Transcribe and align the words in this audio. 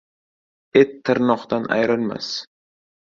•Et 0.81 0.95
tirnoqdan 1.11 1.69
ayrilmas. 1.77 2.35